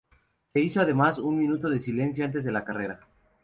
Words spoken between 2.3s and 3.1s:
de la carrera.